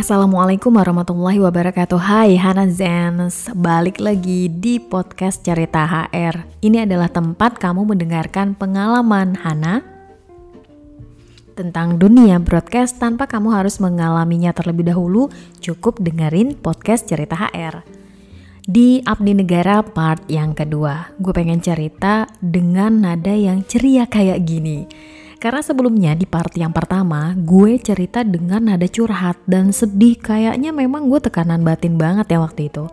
[0.00, 2.00] Assalamualaikum warahmatullahi wabarakatuh.
[2.00, 3.52] Hai Hana Zens.
[3.52, 9.84] Balik lagi di podcast Cerita HR Ini adalah tempat kamu mendengarkan pengalaman Hana
[11.52, 15.28] Tentang dunia broadcast tanpa kamu harus mengalaminya terlebih dahulu.
[15.60, 17.84] Cukup dengerin podcast Cerita HR
[18.64, 24.88] Di Abdi Negara part yang kedua Gue pengen cerita dengan nada yang ceria kayak gini
[25.40, 31.08] karena sebelumnya di part yang pertama gue cerita dengan nada curhat dan sedih kayaknya memang
[31.08, 32.84] gue tekanan batin banget ya waktu itu.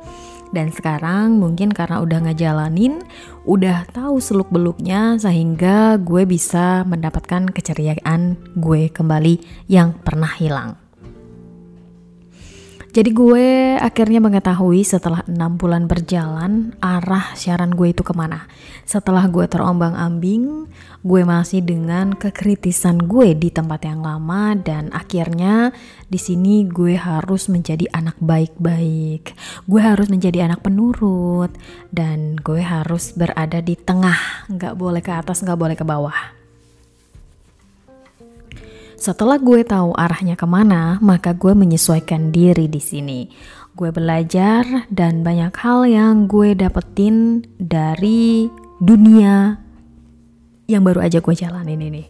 [0.56, 3.04] Dan sekarang mungkin karena udah ngejalanin,
[3.44, 10.87] udah tahu seluk beluknya sehingga gue bisa mendapatkan keceriaan gue kembali yang pernah hilang.
[12.98, 18.50] Jadi gue akhirnya mengetahui setelah enam bulan berjalan arah siaran gue itu ke mana.
[18.90, 20.66] Setelah gue terombang ambing,
[21.06, 25.78] gue masih dengan kekritisan gue di tempat yang lama dan akhirnya
[26.10, 29.38] di sini gue harus menjadi anak baik-baik.
[29.70, 31.54] Gue harus menjadi anak penurut
[31.94, 36.37] dan gue harus berada di tengah, nggak boleh ke atas, nggak boleh ke bawah.
[39.08, 43.32] Setelah gue tahu arahnya ke mana, maka gue menyesuaikan diri di sini.
[43.72, 48.52] Gue belajar dan banyak hal yang gue dapetin dari
[48.84, 49.64] dunia
[50.68, 52.04] yang baru aja gue jalanin ini.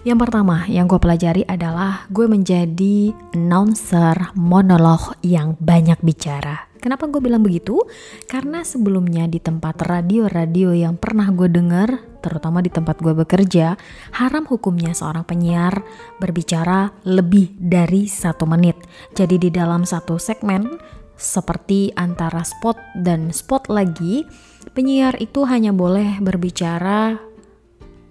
[0.00, 6.65] Yang pertama yang gue pelajari adalah gue menjadi announcer monolog yang banyak bicara.
[6.78, 7.82] Kenapa gue bilang begitu?
[8.28, 13.78] Karena sebelumnya di tempat radio-radio yang pernah gue dengar, terutama di tempat gue bekerja,
[14.16, 15.82] haram hukumnya seorang penyiar
[16.20, 18.78] berbicara lebih dari satu menit.
[19.16, 20.78] Jadi di dalam satu segmen,
[21.16, 24.28] seperti antara spot dan spot lagi,
[24.76, 27.16] penyiar itu hanya boleh berbicara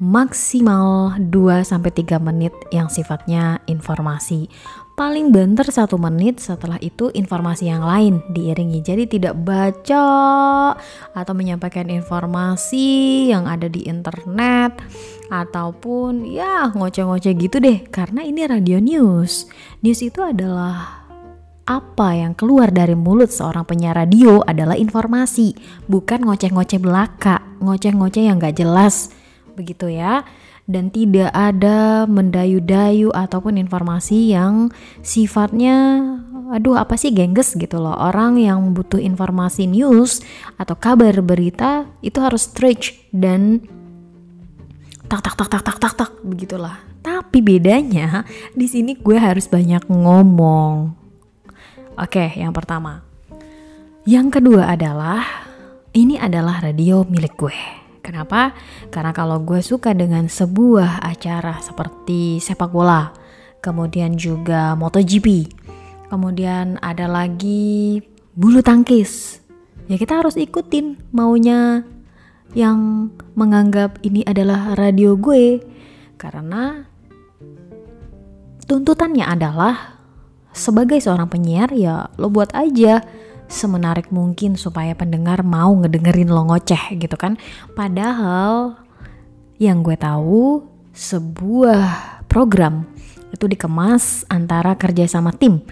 [0.02, 4.52] maksimal 2-3 menit yang sifatnya informasi.
[4.96, 8.80] Paling banter satu menit setelah itu informasi yang lain diiringi.
[8.80, 10.08] Jadi tidak baca
[11.12, 14.80] atau menyampaikan informasi yang ada di internet
[15.28, 17.84] ataupun ya ngoceh-ngoceh gitu deh.
[17.92, 19.52] Karena ini radio news.
[19.84, 21.04] News itu adalah
[21.68, 25.60] apa yang keluar dari mulut seorang penyiar radio adalah informasi,
[25.92, 29.12] bukan ngoceh-ngoceh belaka, ngoceh-ngoceh yang gak jelas
[29.56, 30.28] begitu ya
[30.66, 34.74] dan tidak ada mendayu-dayu ataupun informasi yang
[35.06, 36.02] sifatnya
[36.50, 37.58] aduh apa sih gengges?
[37.58, 37.94] gitu loh.
[37.94, 40.22] Orang yang butuh informasi news
[40.58, 43.62] atau kabar berita itu harus stretch dan
[45.06, 46.82] tak tak tak tak tak tak tak begitulah.
[47.06, 48.26] Tapi bedanya
[48.58, 50.98] di sini gue harus banyak ngomong.
[52.02, 53.06] Oke yang pertama.
[54.06, 55.26] Yang kedua adalah
[55.94, 58.54] ini adalah radio milik gue Kenapa?
[58.94, 63.10] Karena kalau gue suka dengan sebuah acara seperti sepak bola,
[63.66, 65.50] kemudian juga MotoGP,
[66.14, 68.06] kemudian ada lagi
[68.38, 69.42] bulu tangkis,
[69.90, 71.82] ya kita harus ikutin maunya
[72.54, 75.66] yang menganggap ini adalah radio gue.
[76.22, 76.86] Karena
[78.70, 79.98] tuntutannya adalah
[80.54, 83.02] sebagai seorang penyiar ya lo buat aja
[83.48, 87.38] semenarik mungkin supaya pendengar mau ngedengerin lo ngoceh gitu kan.
[87.78, 88.80] Padahal
[89.62, 92.88] yang gue tahu sebuah program
[93.32, 95.64] itu dikemas antara kerja sama tim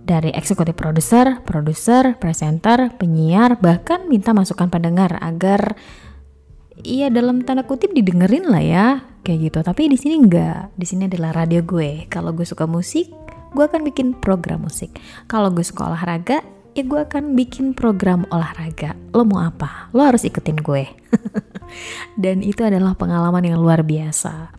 [0.00, 5.76] dari eksekutif produser, produser, presenter, penyiar, bahkan minta masukan pendengar agar
[6.80, 8.86] iya dalam tanda kutip didengerin lah ya
[9.22, 9.58] kayak gitu.
[9.60, 12.08] Tapi di sini enggak, di sini adalah radio gue.
[12.08, 13.12] Kalau gue suka musik,
[13.52, 14.96] gue akan bikin program musik.
[15.28, 16.40] Kalau gue suka olahraga,
[16.74, 18.94] ya gue akan bikin program olahraga.
[19.14, 19.90] Lo mau apa?
[19.90, 20.86] Lo harus ikutin gue.
[22.22, 24.54] Dan itu adalah pengalaman yang luar biasa.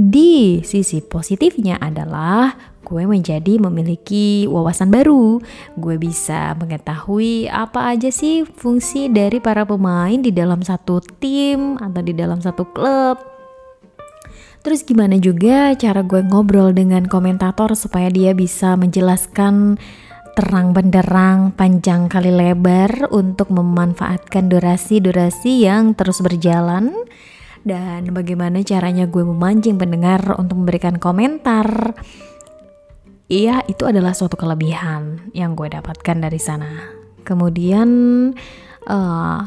[0.00, 5.42] Di sisi positifnya adalah gue menjadi memiliki wawasan baru.
[5.76, 12.00] Gue bisa mengetahui apa aja sih fungsi dari para pemain di dalam satu tim atau
[12.00, 13.20] di dalam satu klub.
[14.60, 19.80] Terus gimana juga cara gue ngobrol dengan komentator supaya dia bisa menjelaskan
[20.34, 26.94] terang benderang panjang kali lebar untuk memanfaatkan durasi-durasi yang terus berjalan
[27.66, 31.92] dan bagaimana caranya gue memancing pendengar untuk memberikan komentar.
[33.30, 36.90] Iya, itu adalah suatu kelebihan yang gue dapatkan dari sana.
[37.22, 37.88] Kemudian
[38.90, 39.38] uh,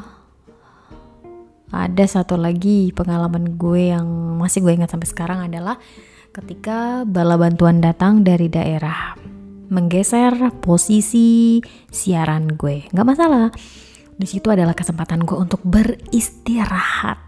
[1.73, 4.07] ada satu lagi pengalaman gue yang
[4.39, 5.81] masih gue ingat sampai sekarang adalah
[6.31, 9.32] ketika bala bantuan datang dari daerah
[9.71, 11.59] menggeser posisi
[11.91, 12.87] siaran gue.
[12.91, 13.47] Nggak masalah.
[14.13, 17.19] Di situ adalah kesempatan gue untuk beristirahat.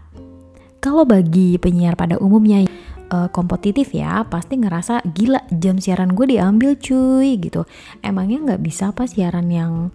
[0.80, 2.62] Kalau bagi penyiar pada umumnya
[3.10, 7.66] uh, kompetitif ya pasti ngerasa gila jam siaran gue diambil cuy gitu
[8.02, 9.90] emangnya nggak bisa apa siaran yang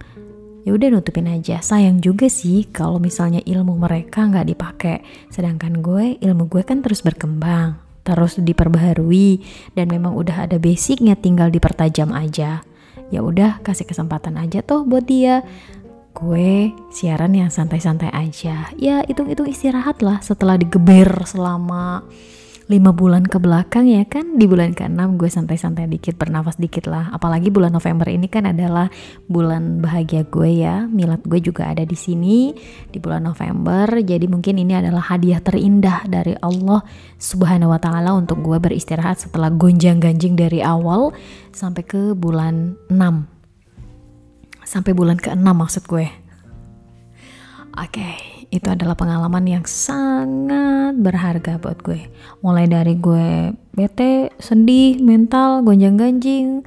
[0.62, 4.96] ya udah nutupin aja sayang juga sih kalau misalnya ilmu mereka nggak dipakai
[5.28, 9.42] sedangkan gue ilmu gue kan terus berkembang terus diperbaharui
[9.78, 12.62] dan memang udah ada basicnya tinggal dipertajam aja.
[13.12, 15.46] Ya udah kasih kesempatan aja tuh buat dia.
[16.12, 18.68] Gue siaran yang santai-santai aja.
[18.76, 22.04] Ya hitung-hitung istirahat lah setelah digeber selama
[22.70, 24.38] lima bulan ke belakang ya kan?
[24.38, 27.10] Di bulan ke-6 gue santai-santai dikit bernafas dikit lah.
[27.10, 28.86] Apalagi bulan November ini kan adalah
[29.26, 30.86] bulan bahagia gue ya.
[30.86, 32.54] Milad gue juga ada di sini
[32.88, 33.90] di bulan November.
[33.98, 36.86] Jadi mungkin ini adalah hadiah terindah dari Allah
[37.18, 41.10] subhanahu wa ta'ala untuk gue beristirahat setelah gonjang-ganjing dari awal
[41.50, 42.98] sampai ke bulan 6
[44.62, 46.06] sampai bulan ke-6 maksud gue.
[47.72, 47.88] Oke.
[47.88, 52.12] okay itu adalah pengalaman yang sangat berharga buat gue.
[52.44, 56.60] Mulai dari gue bete, sedih, mental, gonjang-ganjing,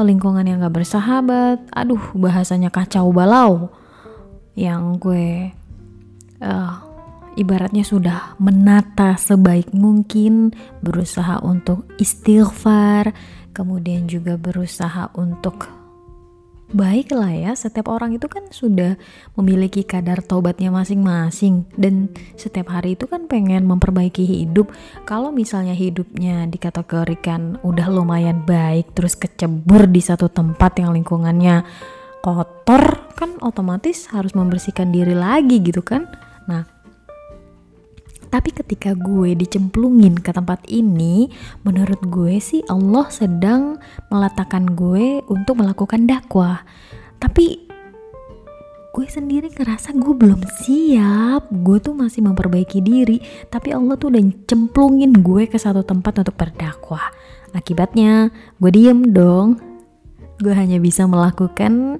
[0.00, 3.68] lingkungan yang gak bersahabat, aduh bahasanya kacau balau.
[4.56, 5.28] Yang gue
[6.40, 6.72] uh,
[7.36, 13.12] ibaratnya sudah menata sebaik mungkin, berusaha untuk istighfar,
[13.52, 15.79] kemudian juga berusaha untuk
[16.70, 18.94] baik lah ya setiap orang itu kan sudah
[19.34, 21.66] memiliki kadar tobatnya masing-masing.
[21.74, 24.70] Dan setiap hari itu kan pengen memperbaiki hidup.
[25.04, 31.66] Kalau misalnya hidupnya dikategorikan udah lumayan baik terus kecebur di satu tempat yang lingkungannya
[32.20, 36.08] kotor kan otomatis harus membersihkan diri lagi gitu kan
[38.30, 41.26] tapi ketika gue dicemplungin ke tempat ini,
[41.66, 46.62] menurut gue sih Allah sedang meletakkan gue untuk melakukan dakwah.
[47.18, 47.66] Tapi
[48.94, 51.50] gue sendiri ngerasa gue belum siap.
[51.50, 53.18] Gue tuh masih memperbaiki diri,
[53.50, 57.10] tapi Allah tuh udah cemplungin gue ke satu tempat untuk berdakwah.
[57.50, 58.30] Akibatnya,
[58.62, 59.58] gue diem dong.
[60.38, 61.98] Gue hanya bisa melakukan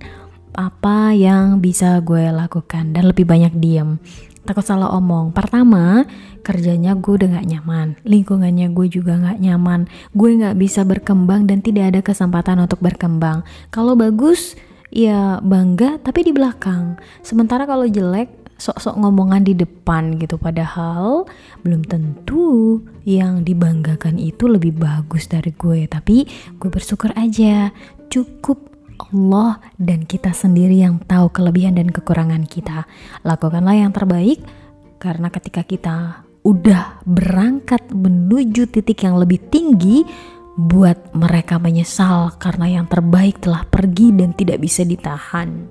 [0.54, 4.02] apa yang bisa gue lakukan dan lebih banyak diem
[4.50, 5.30] takut salah omong.
[5.30, 6.02] Pertama,
[6.42, 11.62] kerjanya gue udah gak nyaman, lingkungannya gue juga gak nyaman, gue gak bisa berkembang dan
[11.62, 13.46] tidak ada kesempatan untuk berkembang.
[13.70, 14.58] Kalau bagus,
[14.90, 16.98] ya bangga tapi di belakang.
[17.22, 20.36] Sementara kalau jelek, sok-sok ngomongan di depan gitu.
[20.36, 21.24] Padahal
[21.64, 25.88] belum tentu yang dibanggakan itu lebih bagus dari gue.
[25.88, 26.28] Tapi
[26.60, 27.72] gue bersyukur aja,
[28.12, 28.69] cukup
[29.08, 32.84] Allah dan kita sendiri yang tahu kelebihan dan kekurangan kita.
[33.24, 34.44] Lakukanlah yang terbaik
[35.00, 35.96] karena ketika kita
[36.44, 40.04] udah berangkat menuju titik yang lebih tinggi,
[40.60, 45.64] buat mereka menyesal karena yang terbaik telah pergi dan tidak bisa ditahan.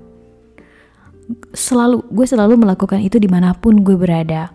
[1.54, 4.50] Selalu, gue selalu melakukan itu di mana pun gue berada.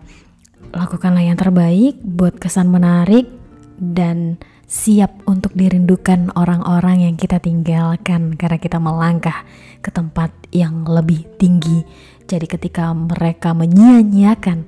[0.76, 3.35] Lakukanlah yang terbaik buat kesan menarik
[3.78, 9.46] dan siap untuk dirindukan orang-orang yang kita tinggalkan karena kita melangkah
[9.78, 11.86] ke tempat yang lebih tinggi.
[12.26, 14.66] Jadi ketika mereka menyia-nyiakan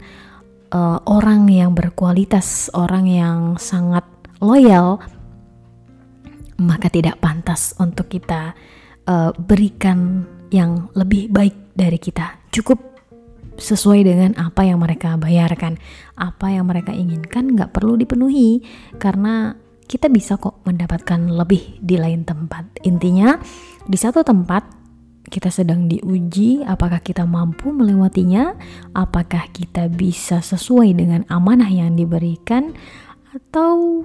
[0.70, 4.06] uh, orang yang berkualitas, orang yang sangat
[4.38, 5.02] loyal,
[6.62, 8.54] maka tidak pantas untuk kita
[9.10, 12.38] uh, berikan yang lebih baik dari kita.
[12.54, 12.97] Cukup
[13.58, 15.76] sesuai dengan apa yang mereka bayarkan,
[16.14, 18.62] apa yang mereka inginkan, nggak perlu dipenuhi
[19.02, 22.80] karena kita bisa kok mendapatkan lebih di lain tempat.
[22.86, 23.34] Intinya,
[23.88, 24.78] di satu tempat
[25.28, 28.56] kita sedang diuji apakah kita mampu melewatinya,
[28.96, 32.72] apakah kita bisa sesuai dengan amanah yang diberikan,
[33.34, 34.04] atau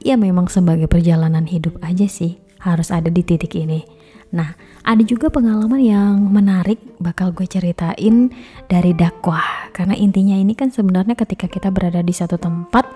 [0.00, 4.01] ya memang sebagai perjalanan hidup aja sih harus ada di titik ini.
[4.32, 8.32] Nah, ada juga pengalaman yang menarik bakal gue ceritain
[8.66, 9.68] dari dakwah.
[9.76, 12.88] Karena intinya ini kan sebenarnya ketika kita berada di satu tempat,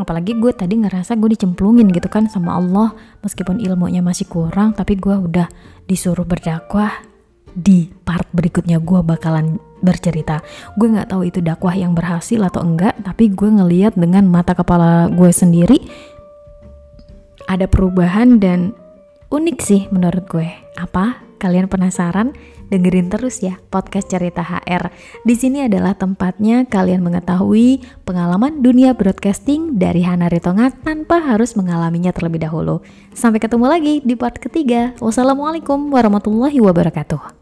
[0.00, 4.96] apalagi gue tadi ngerasa gue dicemplungin gitu kan sama Allah meskipun ilmunya masih kurang tapi
[4.96, 5.44] gue udah
[5.84, 7.04] disuruh berdakwah
[7.52, 10.40] di part berikutnya gue bakalan bercerita
[10.80, 15.12] gue nggak tahu itu dakwah yang berhasil atau enggak tapi gue ngeliat dengan mata kepala
[15.12, 15.76] gue sendiri
[17.44, 18.72] ada perubahan dan
[19.32, 22.36] unik sih menurut gue apa kalian penasaran
[22.68, 24.92] dengerin terus ya podcast cerita HR.
[25.26, 32.14] Di sini adalah tempatnya kalian mengetahui pengalaman dunia broadcasting dari Hana Ritonga tanpa harus mengalaminya
[32.16, 32.80] terlebih dahulu.
[33.12, 34.96] Sampai ketemu lagi di part ketiga.
[35.02, 37.41] Wassalamualaikum warahmatullahi wabarakatuh.